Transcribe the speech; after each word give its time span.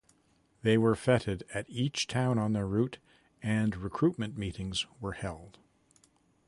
They 0.63 0.79
were 0.79 0.95
feted 0.95 1.43
at 1.53 1.69
each 1.69 2.07
town 2.07 2.39
on 2.39 2.53
the 2.53 2.65
route 2.65 2.97
and 3.43 3.75
recruitment 3.77 4.35
meetings 4.35 4.87
were 4.99 5.11
held. 5.11 5.59